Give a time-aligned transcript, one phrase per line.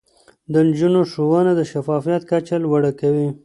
[0.51, 3.27] د نجونو ښوونه د شفافيت کچه لوړه کوي.